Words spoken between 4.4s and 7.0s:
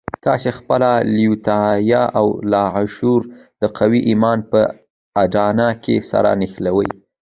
په اډانه کې سره نښلوئ.